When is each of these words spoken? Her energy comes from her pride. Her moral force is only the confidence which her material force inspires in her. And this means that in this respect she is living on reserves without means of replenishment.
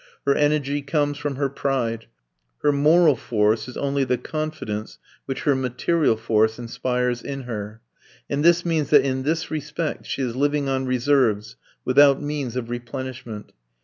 Her 0.25 0.33
energy 0.33 0.81
comes 0.81 1.19
from 1.19 1.35
her 1.35 1.47
pride. 1.47 2.07
Her 2.63 2.71
moral 2.71 3.15
force 3.15 3.67
is 3.67 3.77
only 3.77 4.03
the 4.03 4.17
confidence 4.17 4.97
which 5.27 5.41
her 5.43 5.53
material 5.53 6.17
force 6.17 6.57
inspires 6.57 7.21
in 7.21 7.41
her. 7.43 7.81
And 8.27 8.43
this 8.43 8.65
means 8.65 8.89
that 8.89 9.03
in 9.05 9.21
this 9.21 9.51
respect 9.51 10.07
she 10.07 10.23
is 10.23 10.35
living 10.35 10.67
on 10.67 10.87
reserves 10.87 11.55
without 11.85 12.19
means 12.19 12.55
of 12.55 12.71
replenishment. 12.71 13.51